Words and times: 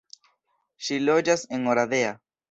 Ŝi 0.87 0.97
loĝas 1.09 1.43
en 1.57 1.69
Oradea. 1.75 2.15